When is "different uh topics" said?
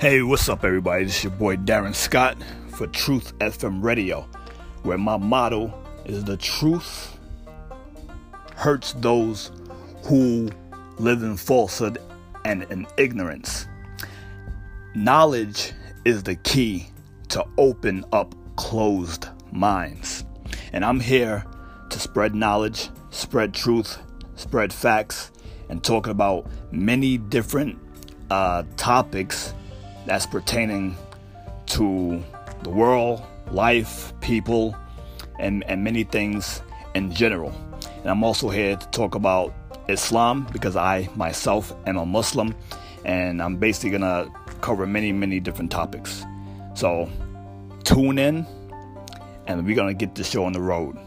27.18-29.54